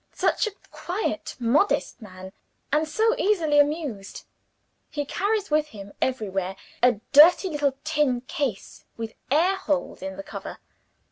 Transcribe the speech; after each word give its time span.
Such 0.15 0.47
a 0.47 0.51
quiet 0.71 1.35
modest 1.39 2.01
man, 2.01 2.33
and 2.71 2.87
so 2.87 3.15
easily 3.19 3.59
amused. 3.59 4.25
He 4.89 5.05
carries 5.05 5.51
with 5.51 5.67
him 5.67 5.93
everywhere 6.01 6.55
a 6.81 7.01
dirty 7.13 7.49
little 7.49 7.77
tin 7.83 8.21
case, 8.21 8.83
with 8.97 9.13
air 9.29 9.57
holes 9.57 10.01
in 10.01 10.17
the 10.17 10.23
cover. 10.23 10.57